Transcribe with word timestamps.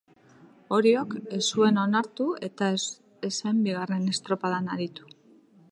Oriok 0.77 1.13
ez 1.37 1.41
zuen 1.57 1.77
onartu 1.81 2.27
eta 2.49 2.71
ez 2.79 3.31
zen 3.39 3.61
bigarren 3.69 4.13
estropadan 4.15 4.73
aritu. 4.79 5.13